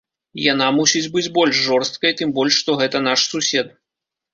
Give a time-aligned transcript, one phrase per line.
[0.43, 3.67] Яна мусіць быць больш жорсткай, тым больш што гэта наш сусед.